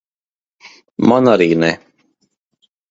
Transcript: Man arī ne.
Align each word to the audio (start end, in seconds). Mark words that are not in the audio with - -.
Man 1.11 1.31
arī 1.35 1.49
ne. 1.65 1.73